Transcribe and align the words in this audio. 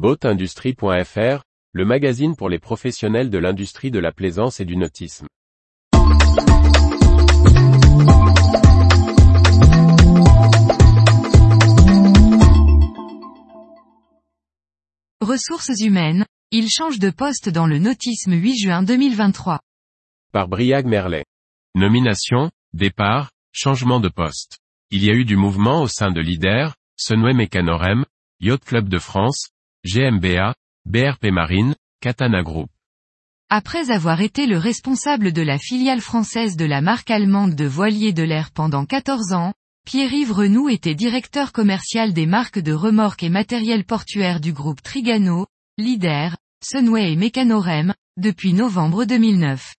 Boatindustrie.fr, 0.00 1.44
le 1.72 1.84
magazine 1.84 2.34
pour 2.34 2.48
les 2.48 2.58
professionnels 2.58 3.28
de 3.28 3.36
l'industrie 3.36 3.90
de 3.90 3.98
la 3.98 4.12
plaisance 4.12 4.58
et 4.58 4.64
du 4.64 4.74
nautisme. 4.74 5.26
Ressources 15.20 15.78
humaines, 15.82 16.24
il 16.50 16.70
change 16.70 16.98
de 16.98 17.10
poste 17.10 17.50
dans 17.50 17.66
le 17.66 17.78
nautisme 17.78 18.32
8 18.32 18.56
juin 18.56 18.82
2023. 18.82 19.60
Par 20.32 20.48
Briag 20.48 20.86
Merlet. 20.86 21.26
Nomination, 21.74 22.50
départ, 22.72 23.32
changement 23.52 24.00
de 24.00 24.08
poste. 24.08 24.60
Il 24.90 25.04
y 25.04 25.10
a 25.10 25.12
eu 25.12 25.26
du 25.26 25.36
mouvement 25.36 25.82
au 25.82 25.88
sein 25.88 26.10
de 26.10 26.22
Leader, 26.22 26.74
Sunway 26.96 27.34
Mécanorem, 27.34 28.06
Yacht 28.40 28.64
Club 28.64 28.88
de 28.88 28.96
France, 28.96 29.50
GMBA, 29.86 30.54
BRP 30.84 31.32
Marine, 31.32 31.74
Katana 32.02 32.42
Group. 32.42 32.68
Après 33.48 33.90
avoir 33.90 34.20
été 34.20 34.46
le 34.46 34.58
responsable 34.58 35.32
de 35.32 35.40
la 35.40 35.56
filiale 35.56 36.02
française 36.02 36.56
de 36.56 36.66
la 36.66 36.82
marque 36.82 37.10
allemande 37.10 37.54
de 37.54 37.64
voiliers 37.64 38.12
de 38.12 38.22
l'air 38.22 38.50
pendant 38.50 38.84
14 38.84 39.32
ans, 39.32 39.54
Pierre-Yves 39.86 40.32
Renoux 40.32 40.68
était 40.68 40.94
directeur 40.94 41.52
commercial 41.52 42.12
des 42.12 42.26
marques 42.26 42.58
de 42.58 42.74
remorques 42.74 43.22
et 43.22 43.30
matériel 43.30 43.84
portuaire 43.84 44.38
du 44.38 44.52
groupe 44.52 44.82
Trigano, 44.82 45.46
Leader, 45.78 46.36
Sunway 46.62 47.12
et 47.12 47.16
Mécanorem, 47.16 47.94
depuis 48.18 48.52
novembre 48.52 49.06
2009. 49.06 49.74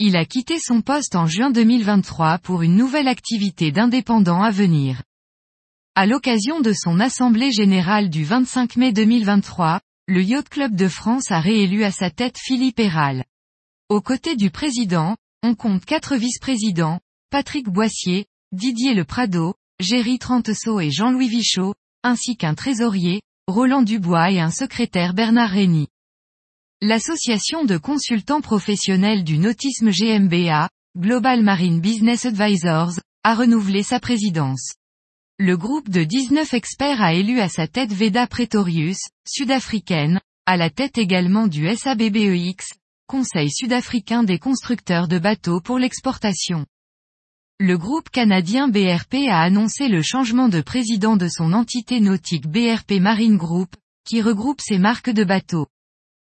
Il 0.00 0.18
a 0.18 0.26
quitté 0.26 0.58
son 0.58 0.82
poste 0.82 1.16
en 1.16 1.24
juin 1.24 1.50
2023 1.50 2.38
pour 2.38 2.60
une 2.60 2.76
nouvelle 2.76 3.08
activité 3.08 3.72
d'indépendant 3.72 4.42
à 4.42 4.50
venir. 4.50 5.00
À 6.00 6.06
l'occasion 6.06 6.60
de 6.60 6.72
son 6.72 6.98
assemblée 6.98 7.52
générale 7.52 8.08
du 8.08 8.24
25 8.24 8.76
mai 8.76 8.90
2023, 8.90 9.82
le 10.08 10.22
Yacht 10.22 10.48
Club 10.48 10.74
de 10.74 10.88
France 10.88 11.30
a 11.30 11.40
réélu 11.40 11.84
à 11.84 11.90
sa 11.90 12.08
tête 12.08 12.38
Philippe 12.38 12.80
Héral. 12.80 13.26
Aux 13.90 14.00
côtés 14.00 14.34
du 14.34 14.50
président, 14.50 15.18
on 15.42 15.54
compte 15.54 15.84
quatre 15.84 16.16
vice-présidents, 16.16 17.00
Patrick 17.28 17.68
Boissier, 17.68 18.24
Didier 18.50 18.94
Le 18.94 19.04
Prado, 19.04 19.56
Géry 19.78 20.18
Trenteseau 20.18 20.80
et 20.80 20.90
Jean-Louis 20.90 21.28
Vichot, 21.28 21.74
ainsi 22.02 22.38
qu'un 22.38 22.54
trésorier, 22.54 23.20
Roland 23.46 23.82
Dubois 23.82 24.30
et 24.30 24.40
un 24.40 24.50
secrétaire 24.50 25.12
Bernard 25.12 25.50
Rény. 25.50 25.86
L'association 26.80 27.66
de 27.66 27.76
consultants 27.76 28.40
professionnels 28.40 29.22
du 29.22 29.36
nautisme 29.36 29.90
GMBA, 29.90 30.70
Global 30.96 31.42
Marine 31.42 31.82
Business 31.82 32.24
Advisors, 32.24 32.94
a 33.22 33.34
renouvelé 33.34 33.82
sa 33.82 34.00
présidence. 34.00 34.76
Le 35.42 35.56
groupe 35.56 35.88
de 35.88 36.04
19 36.04 36.52
experts 36.52 37.00
a 37.00 37.14
élu 37.14 37.40
à 37.40 37.48
sa 37.48 37.66
tête 37.66 37.94
Veda 37.94 38.26
Pretorius, 38.26 38.98
sud-africaine, 39.26 40.20
à 40.44 40.58
la 40.58 40.68
tête 40.68 40.98
également 40.98 41.46
du 41.46 41.66
SABBEX, 41.66 42.66
Conseil 43.06 43.50
sud-africain 43.50 44.22
des 44.22 44.38
constructeurs 44.38 45.08
de 45.08 45.18
bateaux 45.18 45.62
pour 45.62 45.78
l'exportation. 45.78 46.66
Le 47.58 47.78
groupe 47.78 48.10
canadien 48.10 48.68
BRP 48.68 49.30
a 49.30 49.40
annoncé 49.40 49.88
le 49.88 50.02
changement 50.02 50.50
de 50.50 50.60
président 50.60 51.16
de 51.16 51.28
son 51.28 51.54
entité 51.54 52.00
nautique 52.00 52.46
BRP 52.46 53.00
Marine 53.00 53.38
Group, 53.38 53.74
qui 54.06 54.20
regroupe 54.20 54.60
ses 54.60 54.76
marques 54.76 55.08
de 55.08 55.24
bateaux. 55.24 55.68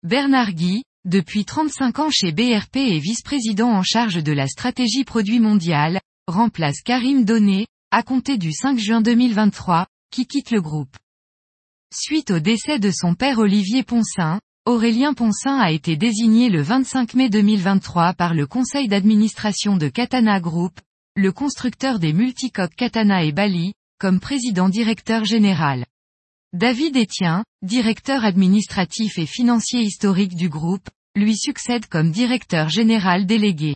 Bernard 0.03 0.53
Guy, 0.53 0.83
depuis 1.03 1.43
35 1.43 1.99
ans 1.99 2.11
chez 2.11 2.31
BRP 2.31 2.77
et 2.77 2.99
vice-président 2.99 3.71
en 3.71 3.83
charge 3.83 4.23
de 4.23 4.31
la 4.31 4.47
stratégie 4.47 5.03
produit 5.03 5.41
mondial, 5.41 5.99
remplace 6.27 6.81
Karim 6.81 7.25
Donné, 7.25 7.67
à 7.91 8.03
compter 8.03 8.37
du 8.37 8.53
5 8.53 8.79
juin 8.79 9.01
2023, 9.01 9.85
qui 10.11 10.25
quitte 10.25 10.51
le 10.51 10.61
groupe. 10.61 10.95
Suite 11.93 12.31
au 12.31 12.39
décès 12.39 12.79
de 12.79 12.89
son 12.89 13.15
père 13.15 13.39
Olivier 13.39 13.83
Ponsin, 13.83 14.39
Aurélien 14.65 15.13
Ponsin 15.13 15.57
a 15.57 15.71
été 15.71 15.97
désigné 15.97 16.49
le 16.49 16.61
25 16.61 17.15
mai 17.15 17.29
2023 17.29 18.13
par 18.13 18.33
le 18.33 18.47
conseil 18.47 18.87
d'administration 18.87 19.75
de 19.75 19.89
Katana 19.89 20.39
Group, 20.39 20.79
le 21.17 21.33
constructeur 21.33 21.99
des 21.99 22.13
multicoques 22.13 22.75
Katana 22.75 23.25
et 23.25 23.33
Bali, 23.33 23.73
comme 23.99 24.21
président 24.21 24.69
directeur 24.69 25.25
général. 25.25 25.85
David 26.53 26.95
Etienne, 26.95 27.43
directeur 27.61 28.23
administratif 28.23 29.17
et 29.17 29.25
financier 29.25 29.81
historique 29.81 30.35
du 30.35 30.47
groupe, 30.47 30.89
lui 31.15 31.35
succède 31.35 31.87
comme 31.87 32.11
directeur 32.11 32.69
général 32.69 33.25
délégué. 33.25 33.75